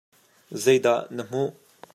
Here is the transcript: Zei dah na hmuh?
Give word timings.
Zei 0.63 0.77
dah 0.83 1.01
na 1.15 1.23
hmuh? 1.29 1.51